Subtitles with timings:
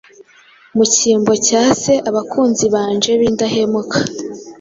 [0.75, 3.97] Mu cyimbo cya se abakunzi banje bindahemuka